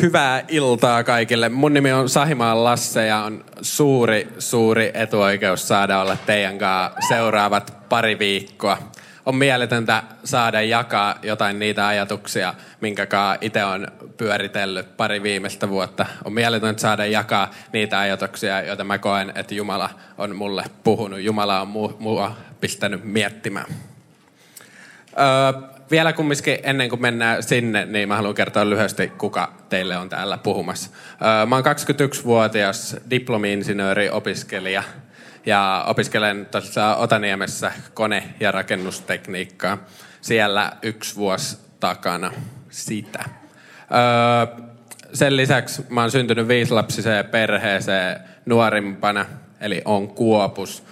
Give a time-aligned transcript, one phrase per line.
[0.00, 1.48] Hyvää iltaa kaikille.
[1.48, 7.88] Mun nimi on Sahimaan Lasse ja on suuri, suuri etuoikeus saada olla teidän kanssa seuraavat
[7.88, 8.78] pari viikkoa.
[9.26, 13.06] On mieletöntä saada jakaa jotain niitä ajatuksia, minkä
[13.40, 16.06] itse on pyöritellyt pari viimeistä vuotta.
[16.24, 21.20] On mieletöntä saada jakaa niitä ajatuksia, joita mä koen, että Jumala on mulle puhunut.
[21.20, 21.68] Jumala on
[21.98, 23.66] mua pistänyt miettimään.
[25.18, 30.08] Öö, vielä kumminkin ennen kuin mennään sinne, niin mä haluan kertoa lyhyesti, kuka teille on
[30.08, 30.90] täällä puhumassa.
[31.46, 34.82] Mä oon 21-vuotias diplomi-insinööri, opiskelija
[35.46, 39.78] ja opiskelen tuossa Otaniemessä kone- ja rakennustekniikkaa.
[40.20, 42.32] Siellä yksi vuosi takana
[42.70, 43.24] sitä.
[45.12, 49.26] Sen lisäksi mä oon syntynyt viisilapsiseen perheeseen nuorimpana,
[49.60, 50.82] eli on kuopus.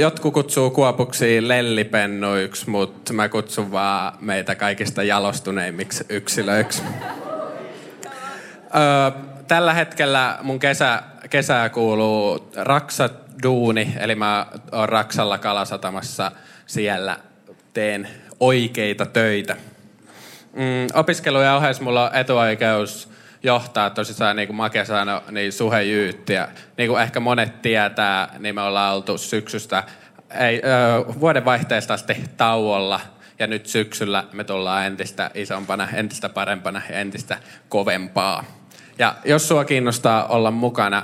[0.00, 6.82] Jotkut kutsuu kuopuksi lellipennuiksi, mutta mä kutsun vaan meitä kaikista jalostuneimmiksi yksilöiksi.
[9.48, 13.08] Tällä hetkellä mun kesä, kesää kuuluu Raksa
[13.42, 16.32] duuni, eli mä oon Raksalla kalasatamassa
[16.66, 17.16] siellä
[17.72, 18.08] teen
[18.40, 19.56] oikeita töitä.
[20.52, 26.48] Mm, opiskelujen ohessa mulla on etuoikeus johtaa tosissaan, niin kuin Make sanoi, niin suhejyyttiä.
[26.78, 29.82] Niin kuin ehkä monet tietää, niin me ollaan oltu syksystä,
[30.40, 33.00] ei, ö, vuodenvaihteesta asti tauolla.
[33.38, 38.44] Ja nyt syksyllä me tullaan entistä isompana, entistä parempana ja entistä kovempaa.
[38.98, 41.02] Ja jos sua kiinnostaa olla mukana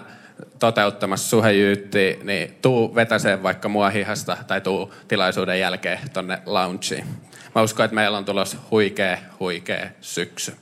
[0.59, 7.07] toteuttamassa suhejyyttiä, niin tuu vetäseen vaikka mua hihasta tai tuu tilaisuuden jälkeen tonne loungeen.
[7.55, 10.57] Mä uskon, että meillä on tulossa huikea, huikea syksy.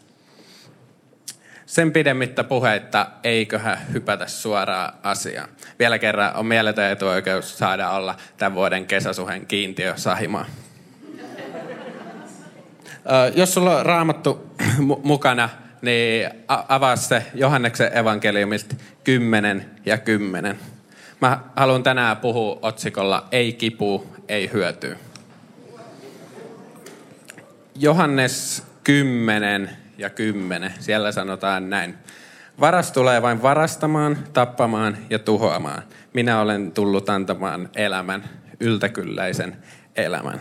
[1.71, 5.49] Sen pidemmittä puheitta eiköhän hypätä suoraan asiaan.
[5.79, 10.47] Vielä kerran on mieletön etuoikeus saada olla tämän vuoden kesäsuhen kiintiö Sahimaa.
[13.35, 14.57] Jos sulla on raamattu
[15.03, 15.49] mukana,
[15.83, 20.59] niin avaa se Johanneksen evankeliumista 10 ja 10.
[21.21, 24.97] Mä haluan tänään puhua otsikolla Ei kipu, ei hyötyä.
[27.75, 30.75] Johannes 10 ja 10.
[30.79, 31.99] Siellä sanotaan näin.
[32.61, 35.83] Varas tulee vain varastamaan, tappamaan ja tuhoamaan.
[36.13, 38.25] Minä olen tullut antamaan elämän,
[38.61, 39.57] yltäkylläisen
[39.97, 40.41] elämän.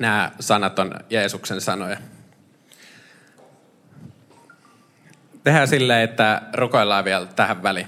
[0.00, 1.96] Nämä sanat on Jeesuksen sanoja.
[5.44, 7.86] Tehdään silleen, että rukoillaan vielä tähän väliin.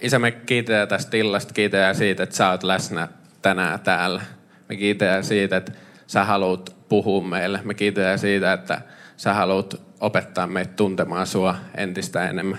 [0.00, 3.08] Isä, me kiitetään tästä illasta, kiitetään siitä, että sä oot läsnä
[3.42, 4.22] tänään täällä.
[4.68, 5.72] Me kiitetään siitä, että
[6.10, 7.60] sä haluat puhua meille.
[7.64, 8.80] Me kiitetään siitä, että
[9.16, 12.58] sä haluat opettaa meitä tuntemaan sua entistä enemmän.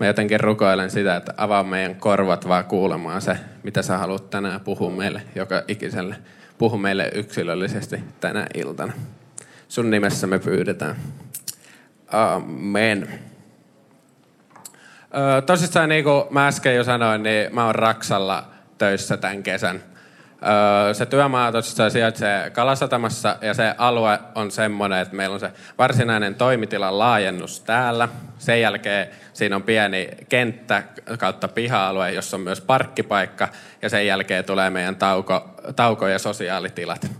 [0.00, 4.60] Mä jotenkin rukoilen sitä, että avaa meidän korvat vaan kuulemaan se, mitä sä haluat tänään
[4.60, 6.16] puhua meille, joka ikiselle.
[6.58, 8.92] Puhu meille yksilöllisesti tänä iltana.
[9.68, 10.96] Sun nimessä me pyydetään.
[12.08, 13.20] Amen.
[15.46, 18.48] Tosissaan niin kuin mä äsken jo sanoin, niin mä oon Raksalla
[18.78, 19.82] töissä tämän kesän.
[20.92, 26.34] Se työmaa tosiaan sijaitsee Kalasatamassa ja se alue on semmoinen, että meillä on se varsinainen
[26.34, 28.08] toimitilan laajennus täällä.
[28.38, 30.82] Sen jälkeen siinä on pieni kenttä
[31.18, 33.48] kautta piha-alue, jossa on myös parkkipaikka
[33.82, 37.10] ja sen jälkeen tulee meidän tauko, tauko- ja sosiaalitilat.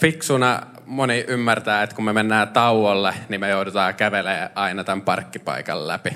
[0.00, 5.88] Fiksuna moni ymmärtää, että kun me mennään tauolle, niin me joudutaan kävelemään aina tämän parkkipaikan
[5.88, 6.10] läpi.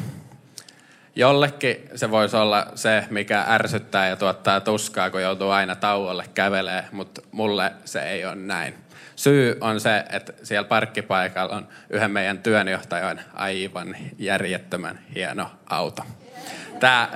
[1.16, 6.84] Jollekin se voisi olla se, mikä ärsyttää ja tuottaa tuskaa, kun joutuu aina tauolle kävelee,
[6.92, 8.74] mutta mulle se ei ole näin.
[9.16, 16.02] Syy on se, että siellä parkkipaikalla on yhden meidän työnjohtajan aivan järjettömän hieno auto.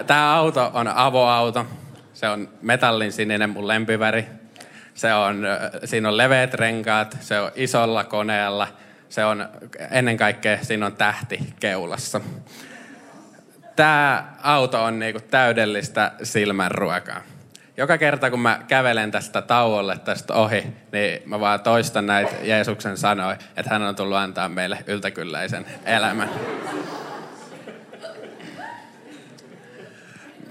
[0.07, 1.67] Tämä, auto on avoauto.
[2.15, 4.27] Se on metallin sininen mun lempiväri.
[4.95, 5.47] Se on,
[5.85, 8.69] siinä on leveät renkaat, se on isolla koneella.
[9.09, 9.49] Se on
[9.91, 12.21] ennen kaikkea, siinä on tähti keulassa
[13.77, 17.21] tämä auto on niinku täydellistä silmänruokaa.
[17.77, 22.97] Joka kerta kun mä kävelen tästä tauolle tästä ohi, niin mä vaan toistan näitä Jeesuksen
[22.97, 26.31] sanoja, että hän on tullut antaa meille yltäkylläisen elämän.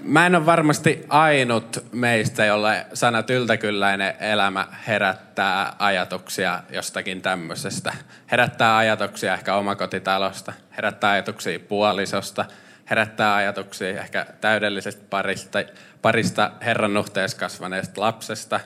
[0.02, 7.92] Mä en ole varmasti ainut meistä, jolle sanat yltäkylläinen elämä herättää ajatuksia jostakin tämmöisestä.
[8.30, 12.44] Herättää ajatuksia ehkä omakotitalosta, herättää ajatuksia puolisosta,
[12.90, 15.58] herättää ajatuksia ehkä täydellisestä parista,
[16.02, 18.60] parista Herran nuhteessa kasvaneesta lapsesta.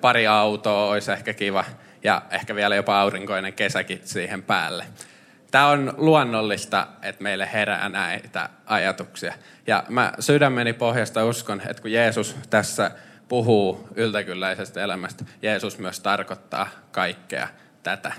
[0.00, 1.64] Pari autoa olisi ehkä kiva
[2.04, 4.84] ja ehkä vielä jopa aurinkoinen kesäkin siihen päälle.
[5.50, 9.34] Tämä on luonnollista, että meille herää näitä ajatuksia.
[9.66, 12.90] Ja mä sydämeni pohjasta uskon, että kun Jeesus tässä
[13.28, 17.48] puhuu yltäkylläisestä elämästä, Jeesus myös tarkoittaa kaikkea
[17.82, 18.12] tätä.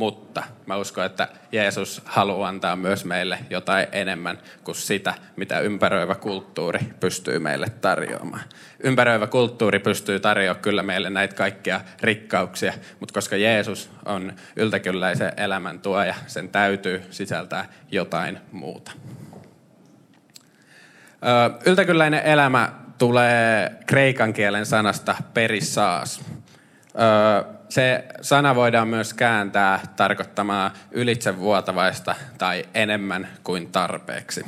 [0.00, 6.14] Mutta mä uskon, että Jeesus haluaa antaa myös meille jotain enemmän kuin sitä, mitä ympäröivä
[6.14, 8.42] kulttuuri pystyy meille tarjoamaan.
[8.82, 15.80] Ympäröivä kulttuuri pystyy tarjoamaan kyllä meille näitä kaikkia rikkauksia, mutta koska Jeesus on yltäkylläisen elämän
[15.80, 18.92] tuoja, sen täytyy sisältää jotain muuta.
[21.66, 26.24] Yltäkylläinen elämä tulee kreikan kielen sanasta perissaas
[27.70, 34.44] se sana voidaan myös kääntää tarkoittamaan ylitsevuotavaista tai enemmän kuin tarpeeksi.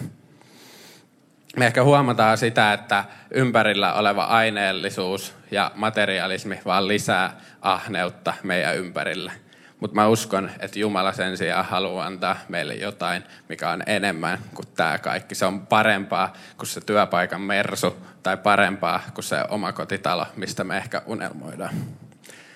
[1.56, 9.32] Me ehkä huomataan sitä, että ympärillä oleva aineellisuus ja materialismi vaan lisää ahneutta meidän ympärillä.
[9.80, 14.69] Mutta mä uskon, että Jumala sen sijaan haluaa antaa meille jotain, mikä on enemmän kuin
[14.76, 15.34] tämä kaikki.
[15.34, 20.76] Se on parempaa kuin se työpaikan mersu tai parempaa kuin se oma kotitalo, mistä me
[20.76, 21.74] ehkä unelmoidaan.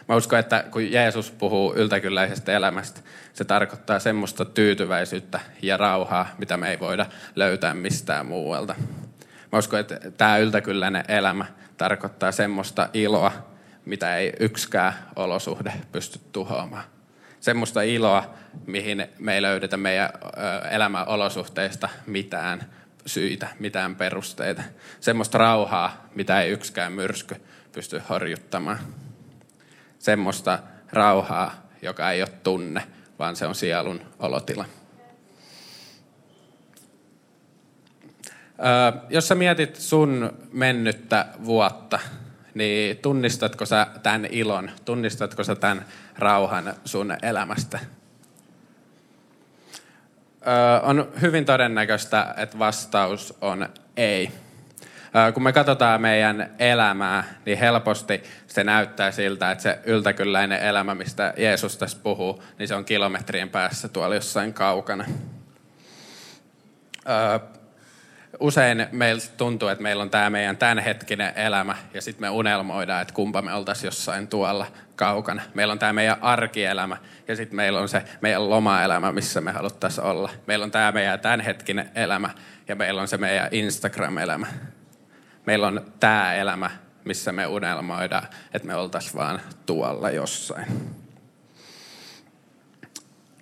[0.08, 3.00] Mä uskon, että kun Jeesus puhuu yltäkylläisestä elämästä,
[3.32, 7.06] se tarkoittaa semmoista tyytyväisyyttä ja rauhaa, mitä me ei voida
[7.36, 8.74] löytää mistään muualta.
[9.52, 13.32] Mä uskon, että tämä yltäkylläinen elämä tarkoittaa semmoista iloa,
[13.84, 16.84] mitä ei yksikään olosuhde pysty tuhoamaan.
[17.40, 18.34] Semmoista iloa,
[18.66, 20.10] mihin me ei löydetä meidän
[20.70, 22.64] elämän olosuhteista mitään
[23.06, 24.62] syitä, mitään perusteita.
[25.00, 27.36] Semmoista rauhaa, mitä ei yksikään myrsky
[27.72, 28.78] pysty horjuttamaan
[30.06, 30.58] semmoista
[30.92, 32.82] rauhaa, joka ei ole tunne,
[33.18, 34.64] vaan se on sielun olotila.
[38.58, 41.98] Öö, jos sä mietit sun mennyttä vuotta,
[42.54, 45.86] niin tunnistatko sä tämän ilon, tunnistatko sä tämän
[46.18, 47.78] rauhan sun elämästä?
[50.82, 54.32] On hyvin todennäköistä, että vastaus on ei
[55.34, 61.34] kun me katsotaan meidän elämää, niin helposti se näyttää siltä, että se yltäkylläinen elämä, mistä
[61.36, 65.04] Jeesus tässä puhuu, niin se on kilometrien päässä tuolla jossain kaukana.
[68.40, 73.14] Usein meillä tuntuu, että meillä on tämä meidän tämänhetkinen elämä ja sitten me unelmoidaan, että
[73.14, 74.66] kumpa me oltaisiin jossain tuolla
[74.96, 75.42] kaukana.
[75.54, 76.96] Meillä on tämä meidän arkielämä
[77.28, 80.30] ja sitten meillä on se meidän lomaelämä, missä me haluttaisiin olla.
[80.46, 82.30] Meillä on tämä meidän tämänhetkinen elämä
[82.68, 84.46] ja meillä on se meidän Instagram-elämä
[85.46, 86.70] meillä on tämä elämä,
[87.04, 90.66] missä me unelmoidaan, että me oltaisiin vaan tuolla jossain.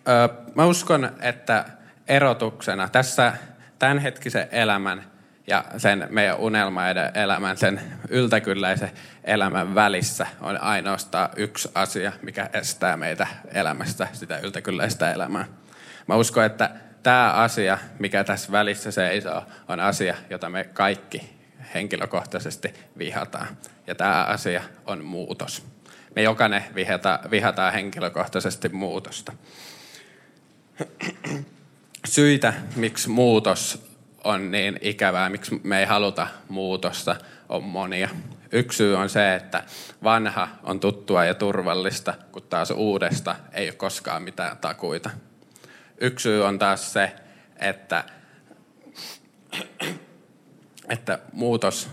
[0.09, 1.65] Öö, mä uskon, että
[2.09, 3.33] erotuksena tässä
[3.79, 5.05] tämänhetkisen elämän
[5.47, 8.91] ja sen meidän unelmaiden elämän, sen yltäkylläisen
[9.25, 15.45] elämän välissä on ainoastaan yksi asia, mikä estää meitä elämästä sitä yltäkylläistä elämää.
[16.07, 16.71] Mä uskon, että
[17.03, 21.34] tämä asia, mikä tässä välissä seisoo, on asia, jota me kaikki
[21.75, 23.57] henkilökohtaisesti vihataan.
[23.87, 25.67] Ja tämä asia on muutos.
[26.17, 29.33] Me jokainen vihata, vihataan henkilökohtaisesti muutosta.
[32.07, 33.87] Syitä, miksi muutos
[34.25, 37.17] on niin ikävää, miksi me ei haluta muutosta,
[37.49, 38.09] on monia.
[38.53, 39.63] Yksi syy on se, että
[40.03, 45.11] vanha on tuttua ja turvallista, kun taas uudesta ei ole koskaan mitään takuita.
[46.01, 47.13] Yksi syy on taas se,
[47.57, 48.05] että
[50.89, 51.91] että muutos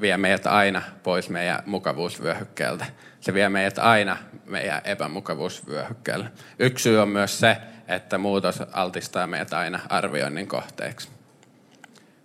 [0.00, 2.86] vie meidät aina pois meidän mukavuusvyöhykkeeltä.
[3.20, 6.32] Se vie meidät aina meidän epämukavuusvyöhykkeelle.
[6.58, 7.56] Yksi syy on myös se,
[7.88, 11.08] että muutos altistaa meidät aina arvioinnin kohteeksi.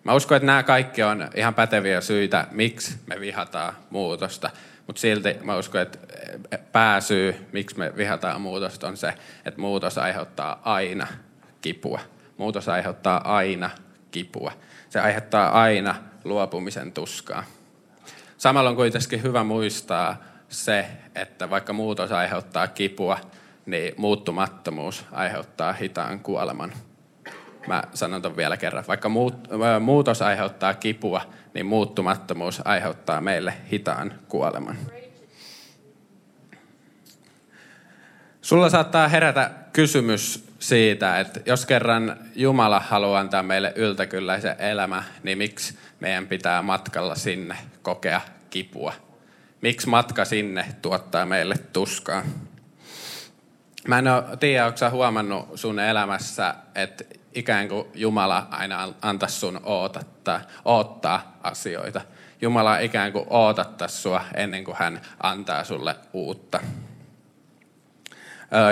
[0.03, 4.49] Mä uskon, että nämä kaikki on ihan päteviä syitä, miksi me vihataan muutosta.
[4.87, 5.97] Mutta silti mä uskon, että
[6.71, 9.13] pääsyy, miksi me vihataan muutosta, on se,
[9.45, 11.07] että muutos aiheuttaa aina
[11.61, 11.99] kipua.
[12.37, 13.69] Muutos aiheuttaa aina
[14.11, 14.51] kipua
[14.91, 17.43] se aiheuttaa aina luopumisen tuskaa.
[18.37, 23.17] Samalla on kuitenkin hyvä muistaa se, että vaikka muutos aiheuttaa kipua,
[23.65, 26.73] niin muuttumattomuus aiheuttaa hitaan kuoleman.
[27.67, 28.83] Mä sanon ton vielä kerran.
[28.87, 29.09] Vaikka
[29.79, 31.21] muutos aiheuttaa kipua,
[31.53, 34.77] niin muuttumattomuus aiheuttaa meille hitaan kuoleman.
[38.41, 45.37] Sulla saattaa herätä kysymys siitä, että jos kerran Jumala haluaa antaa meille yltäkylläisen elämä, niin
[45.37, 48.93] miksi meidän pitää matkalla sinne kokea kipua?
[49.61, 52.23] Miksi matka sinne tuottaa meille tuskaa?
[53.87, 57.03] Mä en ole, tiedä, onko huomannut sun elämässä, että
[57.35, 62.01] ikään kuin Jumala aina antaisi sun ootata, oottaa asioita.
[62.41, 66.59] Jumala ikään kuin ootattaa sua ennen kuin hän antaa sulle uutta.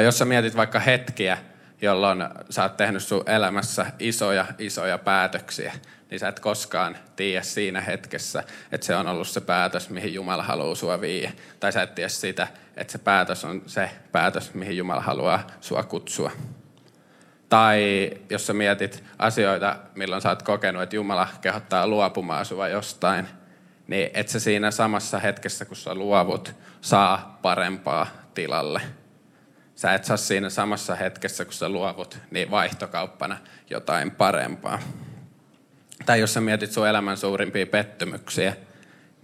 [0.03, 1.38] Jos sä mietit vaikka hetkiä,
[1.81, 5.74] jolloin sä oot tehnyt sun elämässä isoja, isoja päätöksiä,
[6.09, 10.43] niin sä et koskaan tiedä siinä hetkessä, että se on ollut se päätös, mihin Jumala
[10.43, 11.31] haluaa sua viiä.
[11.59, 15.83] Tai sä et tiedä sitä, että se päätös on se päätös, mihin Jumala haluaa sua
[15.83, 16.31] kutsua.
[17.50, 23.27] Tai jos sä mietit asioita, milloin sä oot kokenut, että Jumala kehottaa luopumaan sua jostain,
[23.88, 28.81] niin et sä siinä samassa hetkessä, kun sä luovut, saa parempaa tilalle.
[29.79, 33.38] Sä et saa siinä samassa hetkessä, kun sä luovut, niin vaihtokauppana
[33.69, 34.79] jotain parempaa.
[36.05, 38.55] Tai jos sä mietit sun elämän suurimpia pettymyksiä,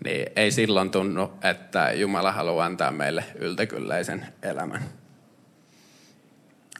[0.03, 4.81] niin ei silloin tunnu, että Jumala haluaa antaa meille yltäkylläisen elämän.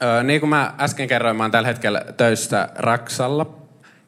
[0.02, 3.56] Öö, niin kuin mä äsken kerroin, mä oon tällä hetkellä töissä Raksalla.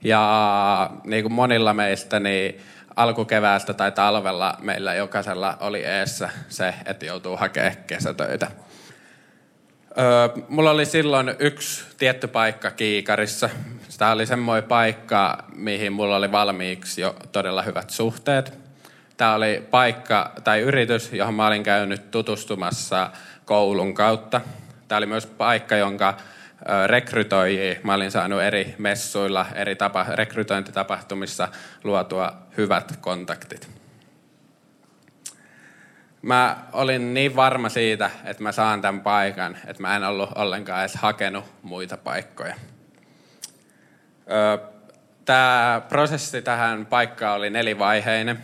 [0.04, 2.60] Ja niin kuin monilla meistä, niin
[2.96, 8.50] alkukeväästä tai talvella meillä jokaisella oli eessä se, että joutuu hakemaan kesätöitä.
[10.00, 13.50] Öö, mulla oli silloin yksi tietty paikka Kiikarissa.
[13.98, 18.58] Tämä oli semmoinen paikka, mihin mulla oli valmiiksi jo todella hyvät suhteet.
[19.16, 23.10] Tämä oli paikka tai yritys, johon mä olin käynyt tutustumassa
[23.44, 24.40] koulun kautta.
[24.88, 26.16] Tämä oli myös paikka, jonka
[26.86, 27.76] rekrytoijia.
[27.82, 31.48] Mä olin saanut eri messuilla, eri tapa, rekrytointitapahtumissa
[31.84, 33.77] luotua hyvät kontaktit.
[36.22, 40.80] Mä olin niin varma siitä, että mä saan tämän paikan, että mä en ollut ollenkaan
[40.80, 42.54] edes hakenut muita paikkoja.
[45.24, 48.38] Tämä prosessi tähän paikkaan oli nelivaiheinen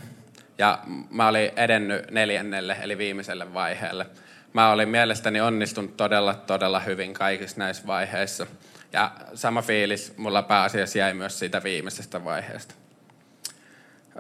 [0.59, 0.79] ja
[1.11, 4.07] mä olin edennyt neljännelle eli viimeiselle vaiheelle–
[4.55, 8.47] mä olin mielestäni onnistunut todella, todella hyvin kaikissa näissä vaiheissa.
[8.93, 12.75] Ja sama fiilis mulla pääasiassa jäi myös siitä viimeisestä vaiheesta.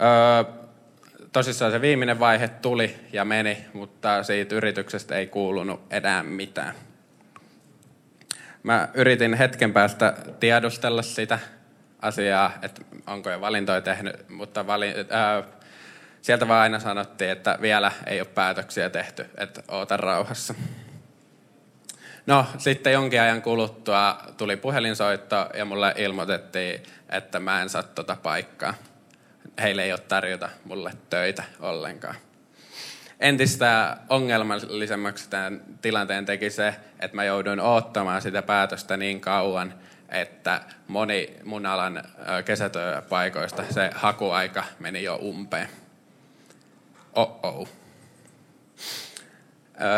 [0.02, 0.63] Öö,
[1.34, 6.74] tosissaan se viimeinen vaihe tuli ja meni, mutta siitä yrityksestä ei kuulunut enää mitään.
[8.62, 11.38] Mä yritin hetken päästä tiedustella sitä
[12.02, 15.42] asiaa, että onko jo valintoja tehnyt, mutta vali, ää,
[16.22, 20.54] sieltä vaan aina sanottiin, että vielä ei ole päätöksiä tehty, että oota rauhassa.
[22.26, 28.16] No, sitten jonkin ajan kuluttua tuli puhelinsoitto ja mulle ilmoitettiin, että mä en saa tota
[28.22, 28.74] paikkaa.
[29.62, 32.14] Heille ei ole tarjota mulle töitä ollenkaan.
[33.20, 39.74] Entistä ongelmallisemmaksi tämän tilanteen teki se, että mä jouduin odottamaan sitä päätöstä niin kauan,
[40.08, 42.02] että moni mun alan
[42.44, 45.68] kesätyöpaikoista se hakuaika meni jo umpeen
[47.14, 47.68] oh-oh.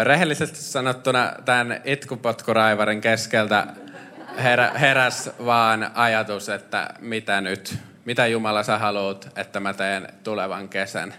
[0.02, 3.66] Rehellisesti sanottuna tämän itkupotkuraivarin keskeltä
[4.38, 10.68] herä, heräs vaan ajatus, että mitä nyt, mitä Jumala sä haluat, että mä teen tulevan
[10.68, 11.14] kesän.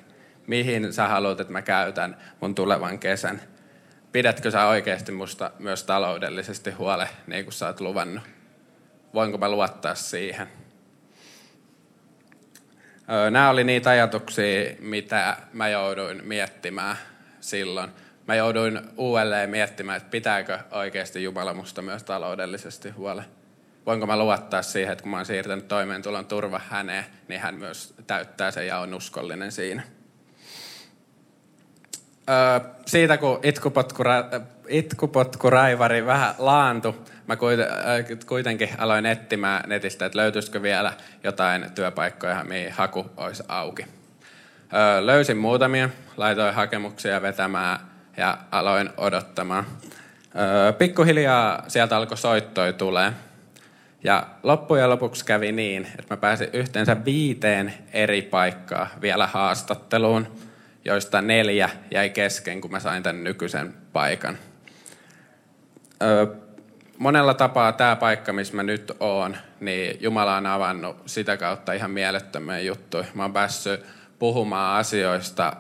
[0.48, 3.42] Mihin sä haluat, että mä käytän mun tulevan kesän.
[4.12, 8.24] Pidätkö sä oikeasti musta myös taloudellisesti huole, niin kuin sä oot luvannut?
[9.14, 10.48] Voinko mä luottaa siihen?
[13.32, 16.98] Nämä oli niitä ajatuksia, mitä mä jouduin miettimään
[17.40, 17.90] silloin.
[18.28, 23.26] Mä jouduin uudelleen miettimään, että pitääkö oikeasti Jumala musta myös taloudellisesti huole.
[23.88, 27.94] Voinko mä luottaa siihen, että kun mä oon siirtänyt toimeentulon turva häneen, niin hän myös
[28.08, 29.84] täyttää sen ja on uskollinen siinä.
[32.30, 34.24] Öö, siitä kun itkupotkura,
[34.68, 36.94] itkupotkuraivari vähän laantui,
[37.28, 37.38] mä
[38.26, 43.86] kuitenkin aloin etsimään netistä, että löytyisikö vielä jotain työpaikkoja, mihin haku olisi auki.
[45.02, 47.80] Löysin muutamia, laitoin hakemuksia vetämään
[48.18, 49.66] ja aloin odottamaan.
[50.78, 53.14] Pikkuhiljaa sieltä alkoi soittoi tulee.
[54.04, 60.28] Ja loppujen lopuksi kävi niin, että mä pääsin yhteensä viiteen eri paikkaa vielä haastatteluun,
[60.86, 64.38] joista neljä jäi kesken, kun mä sain tämän nykyisen paikan
[66.98, 71.92] monella tapaa tämä paikka, missä mä nyt oon, niin Jumala on avannut sitä kautta ihan
[71.92, 73.06] mielettömiä juttuja.
[73.14, 73.86] Mä oon päässyt
[74.20, 75.54] puhumaan asioista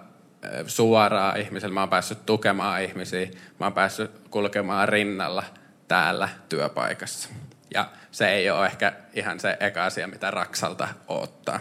[0.68, 3.28] suoraan ihmisille, mä oon päässyt tukemaan ihmisiä,
[3.60, 5.44] mä oon päässyt kulkemaan rinnalla
[5.88, 7.30] täällä työpaikassa.
[7.74, 11.60] Ja se ei ole ehkä ihan se eka asia, mitä Raksalta ottaa.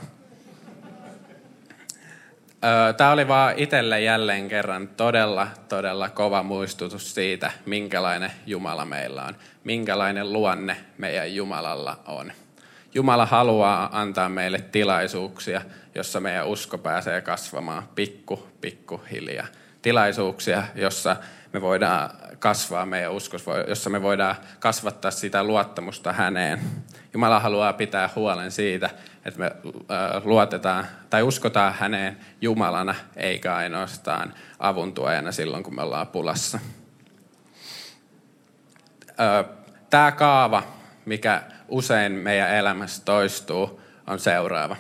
[2.97, 9.37] Tämä oli vaan itselle jälleen kerran todella, todella kova muistutus siitä, minkälainen Jumala meillä on.
[9.65, 12.33] Minkälainen luonne meidän Jumalalla on.
[12.95, 15.63] Jumala haluaa antaa meille tilaisuuksia,
[15.95, 19.47] jossa meidän usko pääsee kasvamaan pikku, pikku hiljaa.
[19.83, 21.17] Tilaisuuksia, jossa
[21.57, 26.61] me voidaan kasvaa meidän uskossa, jossa me voidaan kasvattaa sitä luottamusta häneen.
[27.13, 28.91] Jumala haluaa pitää huolen siitä,
[29.25, 29.51] että me
[30.25, 36.59] luotetaan tai uskotaan häneen Jumalana, eikä ainoastaan avuntuojana silloin, kun me ollaan pulassa.
[39.91, 40.63] Tämä kaava,
[41.05, 44.77] mikä usein meidän elämässä toistuu, on seuraava.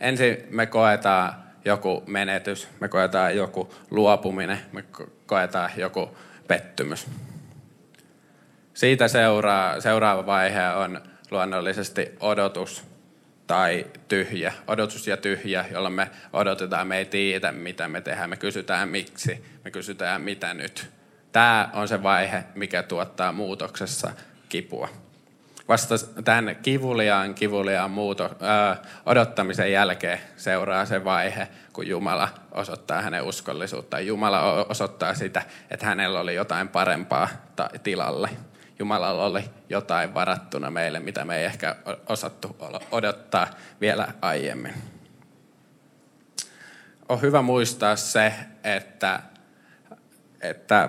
[0.00, 4.84] Ensin me koetaan joku menetys, me koetaan joku luopuminen, me
[5.26, 6.16] koetaan joku
[6.48, 7.06] pettymys.
[8.74, 12.84] Siitä seuraa, seuraava vaihe on luonnollisesti odotus
[13.46, 14.52] tai tyhjä.
[14.66, 19.44] Odotus ja tyhjä, jolla me odotetaan, me ei tiedä mitä me tehdään, me kysytään miksi,
[19.64, 20.90] me kysytään mitä nyt.
[21.32, 24.10] Tämä on se vaihe, mikä tuottaa muutoksessa
[24.48, 24.88] kipua.
[25.68, 25.94] Vasta
[26.24, 34.00] tämän kivuliaan, kivuliaan muuto, ää, odottamisen jälkeen seuraa se vaihe, kun Jumala osoittaa hänen uskollisuutta.
[34.00, 37.28] Jumala osoittaa sitä, että hänellä oli jotain parempaa
[37.82, 38.28] tilalle.
[38.78, 41.76] Jumalalla oli jotain varattuna meille, mitä me ei ehkä
[42.08, 42.56] osattu
[42.90, 43.46] odottaa
[43.80, 44.74] vielä aiemmin.
[47.08, 49.20] On hyvä muistaa se, että,
[50.40, 50.88] että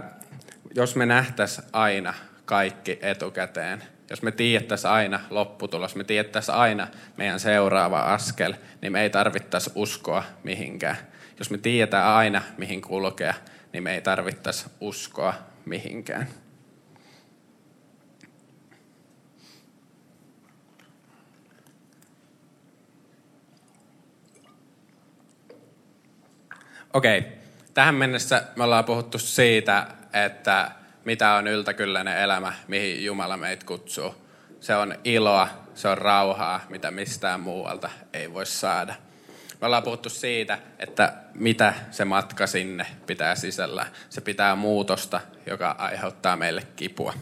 [0.75, 2.13] jos me nähtäisiin aina
[2.45, 6.87] kaikki etukäteen, jos me tiedettäisiin aina lopputulos, me tiedettäisiin aina
[7.17, 10.97] meidän seuraava askel, niin me ei tarvittaisi uskoa mihinkään.
[11.39, 13.33] Jos me tiedetään aina, mihin kulkea,
[13.73, 15.33] niin me ei tarvittaisi uskoa
[15.65, 16.27] mihinkään.
[26.93, 27.23] Okei,
[27.73, 30.71] tähän mennessä me ollaan puhuttu siitä, että
[31.07, 34.15] mitä on yltäkylläinen elämä, mihin Jumala meitä kutsuu.
[34.59, 38.93] Se on iloa, se on rauhaa, mitä mistään muualta ei voi saada.
[39.61, 43.85] Me ollaan puhuttu siitä, että mitä se matka sinne pitää sisällä.
[44.09, 47.13] Se pitää muutosta, joka aiheuttaa meille kipua.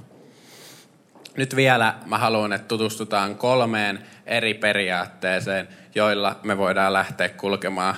[1.38, 7.96] Nyt vielä mä haluan, että tutustutaan kolmeen eri periaatteeseen, joilla me voidaan lähteä kulkemaan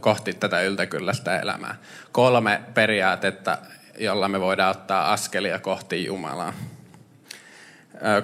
[0.00, 1.74] kohti tätä yltäkylläistä elämää.
[2.12, 3.58] Kolme periaatetta,
[3.98, 6.52] jolla me voidaan ottaa askelia kohti Jumalaa.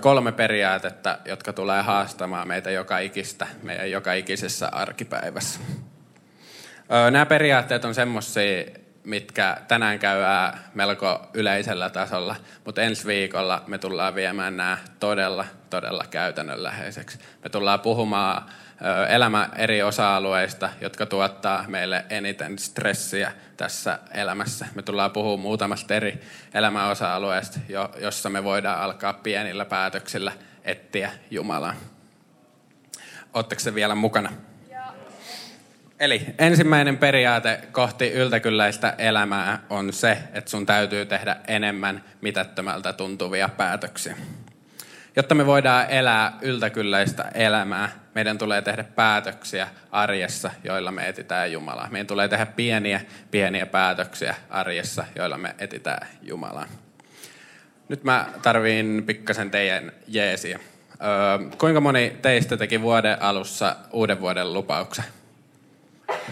[0.00, 5.60] Kolme periaatetta, jotka tulee haastamaan meitä joka ikistä, meidän joka ikisessä arkipäivässä.
[7.10, 8.64] Nämä periaatteet on semmoisia,
[9.08, 16.04] mitkä tänään käydään melko yleisellä tasolla, mutta ensi viikolla me tullaan viemään nämä todella, todella
[16.10, 17.18] käytännönläheiseksi.
[17.44, 18.42] Me tullaan puhumaan
[19.08, 24.66] elämä eri osa-alueista, jotka tuottaa meille eniten stressiä tässä elämässä.
[24.74, 26.20] Me tullaan puhumaan muutamasta eri
[26.54, 27.58] elämäosa-alueesta,
[28.00, 30.32] jossa me voidaan alkaa pienillä päätöksillä
[30.64, 31.74] etsiä Jumalaa.
[33.34, 34.32] Oletteko se vielä mukana?
[36.00, 43.48] Eli ensimmäinen periaate kohti yltäkylläistä elämää on se, että sun täytyy tehdä enemmän mitättömältä tuntuvia
[43.48, 44.16] päätöksiä.
[45.16, 51.88] Jotta me voidaan elää yltäkylläistä elämää, meidän tulee tehdä päätöksiä arjessa, joilla me etitään Jumalaa.
[51.90, 56.66] Meidän tulee tehdä pieniä, pieniä päätöksiä arjessa, joilla me etitään Jumalaa.
[57.88, 60.58] Nyt mä tarviin pikkasen teidän jeesiä.
[60.90, 65.04] Öö, kuinka moni teistä teki vuoden alussa uuden vuoden lupauksen?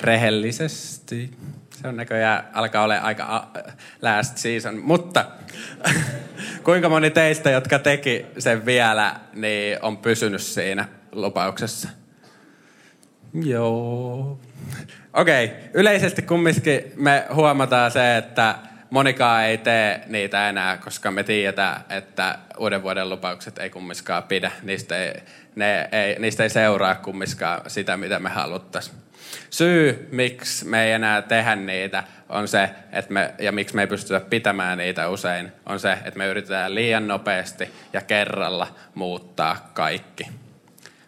[0.01, 1.31] Rehellisesti.
[1.71, 3.49] Se on näköjään, alkaa olla aika
[4.03, 4.79] last season.
[4.79, 5.25] Mutta
[6.65, 11.89] kuinka moni teistä, jotka teki sen vielä, niin on pysynyt siinä lupauksessa?
[13.35, 14.41] Joo.
[15.13, 15.57] Okei, okay.
[15.75, 18.55] yleisesti kumminkin me huomataan se, että
[18.91, 24.53] monikaan ei tee niitä enää, koska me tiedetään, että uuden vuoden lupaukset ei kummiskaan pidä.
[24.63, 25.13] Niistä ei,
[25.55, 28.97] ne ei, niistä ei seuraa kummiskaan sitä, mitä me haluttaisiin.
[29.51, 33.87] Syy, miksi me ei enää tehdä niitä, on se, että me, ja miksi me ei
[33.87, 40.27] pystytä pitämään niitä usein, on se, että me yritetään liian nopeasti ja kerralla muuttaa kaikki.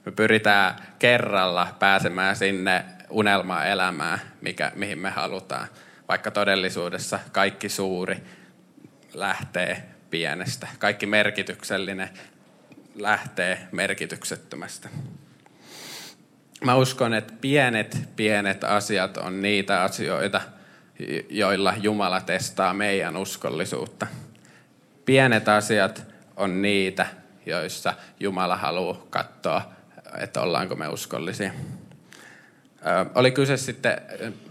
[0.07, 5.69] Me pyritään kerralla pääsemään sinne unelma-elämään, mikä, mihin me halutaan.
[6.09, 8.17] Vaikka todellisuudessa kaikki suuri
[9.15, 10.67] lähtee pienestä.
[10.79, 12.11] Kaikki merkityksellinen
[12.95, 14.89] lähtee merkityksettömästä.
[16.65, 20.41] Mä uskon, että pienet, pienet asiat on niitä asioita,
[21.31, 24.07] joilla Jumala testaa meidän uskollisuutta.
[25.05, 27.07] Pienet asiat on niitä,
[27.47, 29.63] joissa Jumala haluaa katsoa,
[30.19, 31.53] että ollaanko me uskollisia.
[33.15, 34.01] Oli kyse sitten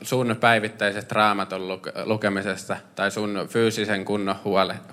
[0.01, 4.35] sun päivittäisestä raamaton lukemisesta tai sun fyysisen kunnon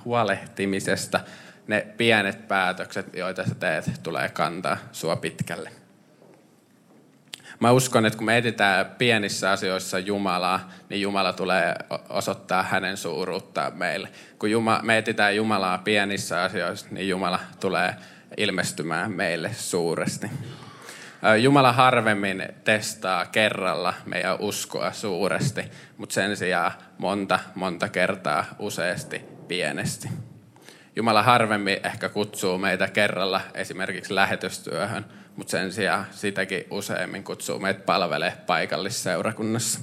[0.04, 1.20] huolehtimisesta,
[1.66, 5.83] ne pienet päätökset, joita sä teet, tulee kantaa sua pitkälle.
[7.60, 11.74] Mä uskon, että kun me etsitään pienissä asioissa Jumalaa, niin Jumala tulee
[12.08, 14.08] osoittaa hänen suuruuttaan meille.
[14.38, 17.94] Kun Juma, me etsitään Jumalaa pienissä asioissa, niin Jumala tulee
[18.36, 20.30] ilmestymään meille suuresti.
[21.42, 25.62] Jumala harvemmin testaa kerralla meidän uskoa suuresti,
[25.96, 30.08] mutta sen sijaan monta, monta kertaa useasti pienesti.
[30.96, 35.04] Jumala harvemmin ehkä kutsuu meitä kerralla esimerkiksi lähetystyöhön,
[35.36, 39.80] mutta sen sijaan sitäkin useimmin kutsuu meitä palvelee paikallisseurakunnassa.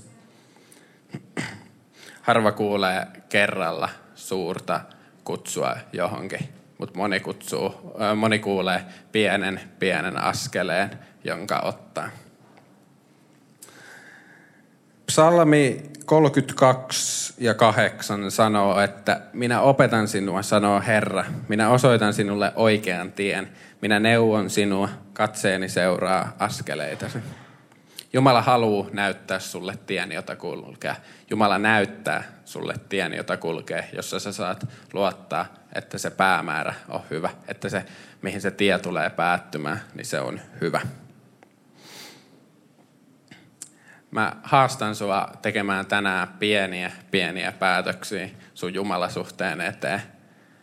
[2.22, 4.82] Harva kuulee kerralla suurta
[5.24, 10.90] kutsua johonkin, mutta moni, kutsuu, moni kuulee pienen pienen askeleen,
[11.24, 12.10] jonka ottaa.
[15.06, 21.26] Psalmi 32 ja 8 sanoo, että minä opetan sinua, sanoo Herra.
[21.48, 23.50] Minä osoitan sinulle oikean tien.
[23.82, 27.20] Minä neuvon sinua, katseeni seuraa askeleitasi.
[28.14, 30.96] Jumala haluaa näyttää sulle tien, jota kulkee.
[31.30, 37.30] Jumala näyttää sulle tien, jota kulkee, jossa sä saat luottaa, että se päämäärä on hyvä,
[37.48, 37.86] että se,
[38.22, 40.82] mihin se tie tulee päättymään, niin se on hyvä.
[44.12, 50.02] Mä haastan sua tekemään tänään pieniä, pieniä päätöksiä sun Jumalasuhteen eteen,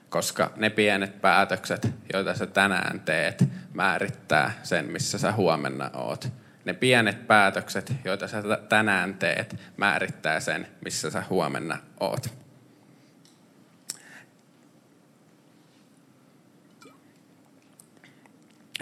[0.09, 3.45] koska ne pienet päätökset, joita sä tänään teet,
[3.75, 6.29] määrittää sen, missä sä huomenna oot.
[6.65, 12.39] Ne pienet päätökset, joita sä tänään teet, määrittää sen, missä sä huomenna oot.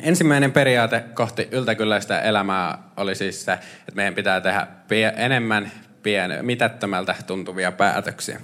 [0.02, 4.66] Ensimmäinen periaate kohti yltäkylläistä elämää oli siis se, että meidän pitää tehdä
[5.16, 5.70] enemmän
[6.02, 8.40] pien- mitättömältä tuntuvia päätöksiä.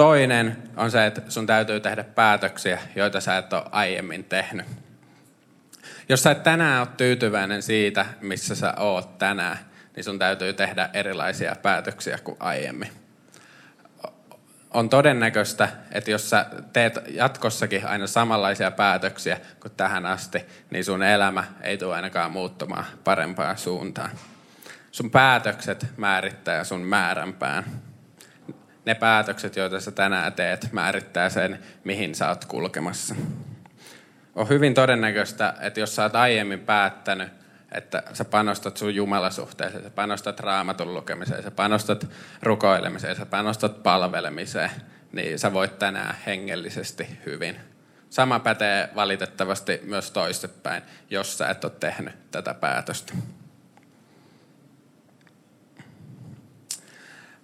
[0.00, 4.66] Toinen on se, että sun täytyy tehdä päätöksiä, joita sä et ole aiemmin tehnyt.
[6.08, 9.58] Jos sä et tänään ole tyytyväinen siitä, missä sä oot tänään,
[9.96, 12.88] niin sun täytyy tehdä erilaisia päätöksiä kuin aiemmin
[14.70, 21.02] on todennäköistä, että jos sä teet jatkossakin aina samanlaisia päätöksiä kuin tähän asti, niin sun
[21.02, 24.10] elämä ei tule ainakaan muuttumaan parempaan suuntaan.
[24.92, 27.89] Sun päätökset määrittää sun määränpään.
[28.90, 33.14] Ne päätökset, joita sä tänään teet, määrittää sen, mihin sä oot kulkemassa.
[34.34, 37.28] On hyvin todennäköistä, että jos sä oot aiemmin päättänyt,
[37.72, 42.06] että sä panostat sun jumalasuhteeseen, sä panostat raamatun lukemiseen, sä panostat
[42.42, 44.70] rukoilemiseen, sä panostat palvelemiseen,
[45.12, 47.56] niin sä voit tänään hengellisesti hyvin.
[48.10, 53.12] Sama pätee valitettavasti myös toistepäin, jos sä et ole tehnyt tätä päätöstä.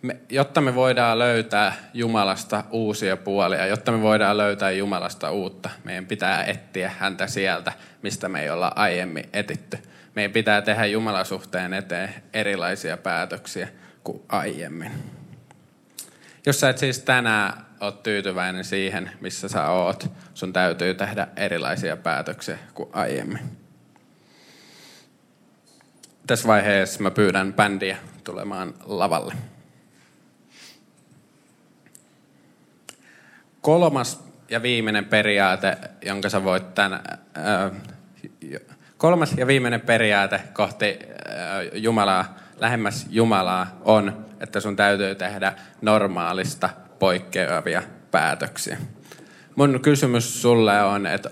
[0.07, 6.07] Me, jotta me voidaan löytää Jumalasta uusia puolia, jotta me voidaan löytää Jumalasta uutta, meidän
[6.07, 9.79] pitää etsiä häntä sieltä, mistä me ei olla aiemmin etitty
[10.17, 13.69] meidän pitää tehdä Jumalasuhteen eteen erilaisia päätöksiä
[14.05, 14.93] kuin aiemmin.
[16.47, 21.97] Jos sä et siis tänään ole tyytyväinen siihen, missä sä oot, sun täytyy tehdä erilaisia
[21.97, 23.41] päätöksiä kuin aiemmin.
[26.27, 29.35] Tässä vaiheessa mä pyydän bändiä tulemaan lavalle.
[33.67, 37.19] Kolmas ja viimeinen periaate, jonka sä voit tänään,
[38.97, 45.53] Kolmas ja viimeinen periaate kohti äh, Jumalaa, lähemmäs Jumalaa on, että sun täytyy tehdä
[45.83, 48.79] normaalista poikkeavia päätöksiä.
[49.57, 51.31] Mun kysymys sulle on, että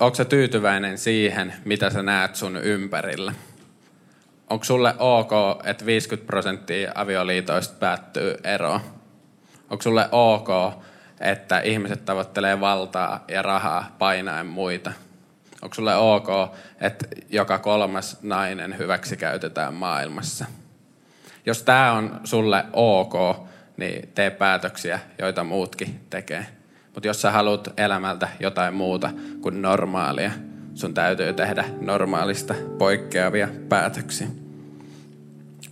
[0.00, 3.34] onko sä tyytyväinen siihen, mitä sä näet sun ympärillä?
[4.50, 5.30] Onko sulle ok,
[5.64, 8.80] että 50 prosenttia avioliitoista päättyy eroon?
[9.70, 10.48] Onko sulle ok,
[11.20, 14.92] että ihmiset tavoittelee valtaa ja rahaa painaen muita?
[15.62, 16.28] Onko sulle ok,
[16.80, 20.44] että joka kolmas nainen hyväksi käytetään maailmassa?
[21.46, 23.14] Jos tämä on sulle ok,
[23.76, 26.46] niin tee päätöksiä, joita muutkin tekee.
[26.94, 30.30] Mutta jos sä haluat elämältä jotain muuta kuin normaalia,
[30.74, 34.26] sun täytyy tehdä normaalista poikkeavia päätöksiä.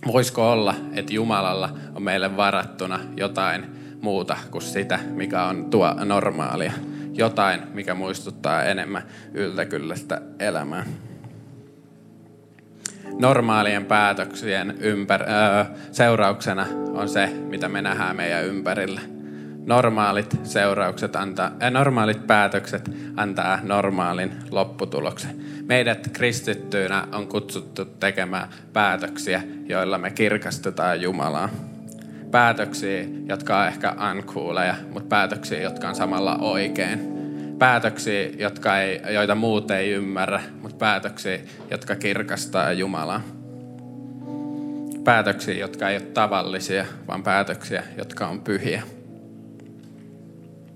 [0.07, 6.73] Voisiko olla, että Jumalalla on meille varattuna jotain muuta kuin sitä, mikä on tuo normaalia?
[7.13, 10.85] jotain, mikä muistuttaa enemmän yltäkyllästä elämää.
[13.19, 19.01] Normaalien päätöksien ympär, öö, seurauksena on se, mitä me nähdään meidän ympärillä.
[19.65, 25.35] Normaalit seuraukset antaa, äh, normaalit päätökset antaa normaalin lopputuloksen.
[25.65, 31.49] Meidät kristittyinä on kutsuttu tekemään päätöksiä, joilla me kirkastetaan Jumalaa
[32.33, 36.99] päätöksiä, jotka on ehkä uncooleja, mutta päätöksiä, jotka on samalla oikein.
[37.59, 41.39] Päätöksiä, jotka ei, joita muut ei ymmärrä, mutta päätöksiä,
[41.71, 43.21] jotka kirkastaa Jumalaa.
[45.03, 48.83] Päätöksiä, jotka ei ole tavallisia, vaan päätöksiä, jotka on pyhiä.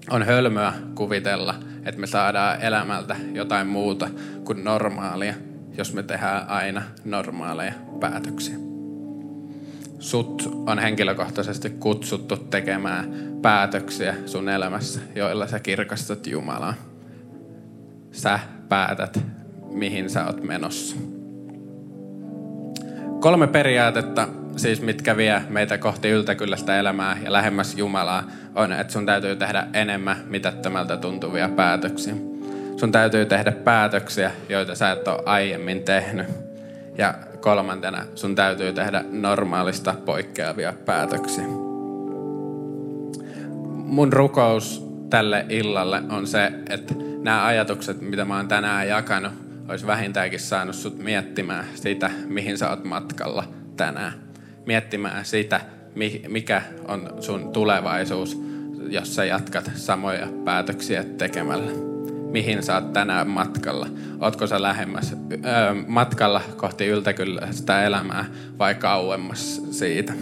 [0.09, 4.09] On hölmöä kuvitella, että me saadaan elämältä jotain muuta
[4.43, 5.33] kuin normaalia,
[5.77, 8.66] jos me tehdään aina normaaleja päätöksiä.
[9.99, 16.73] Sut on henkilökohtaisesti kutsuttu tekemään päätöksiä sun elämässä, joilla sä kirkastat Jumalaa.
[18.11, 19.19] Sä päätät,
[19.71, 20.95] mihin sä oot menossa.
[23.19, 28.23] Kolme periaatetta, siis mitkä vie meitä kohti yltäkyllästä elämää ja lähemmäs Jumalaa,
[28.55, 32.13] on, että sun täytyy tehdä enemmän mitättömältä tuntuvia päätöksiä.
[32.77, 36.27] Sun täytyy tehdä päätöksiä, joita sä et ole aiemmin tehnyt.
[36.97, 41.45] Ja kolmantena sun täytyy tehdä normaalista poikkeavia päätöksiä.
[43.67, 49.31] Mun rukous tälle illalle on se, että nämä ajatukset, mitä mä oon tänään jakanut,
[49.69, 53.43] olisi vähintäänkin saanut sut miettimään sitä, mihin sä oot matkalla
[53.77, 54.13] tänään.
[54.65, 55.61] Miettimään sitä,
[56.27, 58.41] mikä on sun tulevaisuus,
[58.89, 61.96] jos sä jatkat samoja päätöksiä tekemällä.
[62.31, 63.87] Mihin sä oot tänään matkalla?
[64.21, 68.25] Ootko sä lähemmäs öö, matkalla kohti yltäkylläistä elämää
[68.59, 70.13] vai kauemmas siitä?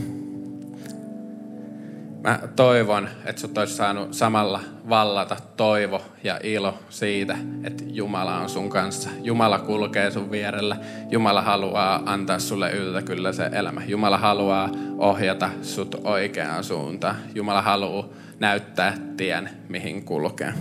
[2.25, 8.49] Mä toivon, että sut olisi saanut samalla vallata toivo ja ilo siitä, että Jumala on
[8.49, 9.09] sun kanssa.
[9.23, 10.77] Jumala kulkee sun vierellä.
[11.09, 13.81] Jumala haluaa antaa sulle yltä kyllä se elämä.
[13.87, 17.15] Jumala haluaa ohjata sut oikeaan suuntaan.
[17.35, 18.07] Jumala haluaa
[18.39, 20.53] näyttää tien, mihin kulkee.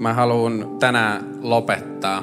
[0.00, 2.22] Mä haluan tänään lopettaa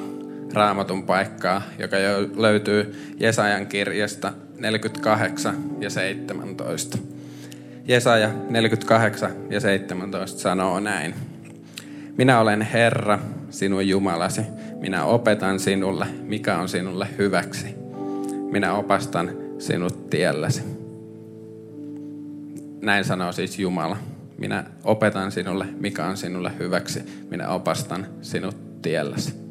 [0.53, 6.97] raamatun paikkaa, joka jo löytyy Jesajan kirjasta 48 ja 17.
[7.87, 11.15] Jesaja 48 ja 17 sanoo näin.
[12.17, 14.41] Minä olen Herra, sinun Jumalasi.
[14.79, 17.75] Minä opetan sinulle, mikä on sinulle hyväksi.
[18.51, 20.63] Minä opastan sinut tielläsi.
[22.81, 23.97] Näin sanoo siis Jumala.
[24.38, 27.26] Minä opetan sinulle, mikä on sinulle hyväksi.
[27.30, 29.47] Minä opastan sinut tielläsi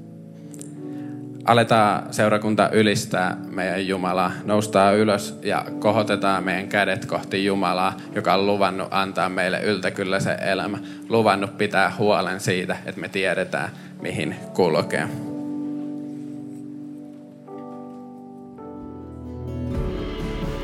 [1.46, 8.46] aletaan seurakunta ylistää meidän Jumalaa, noustaa ylös ja kohotetaan meidän kädet kohti Jumalaa, joka on
[8.46, 13.70] luvannut antaa meille yltäkyllä se elämä, luvannut pitää huolen siitä, että me tiedetään,
[14.02, 15.08] mihin kulkee.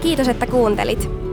[0.03, 1.32] Kiitos, että kuuntelit.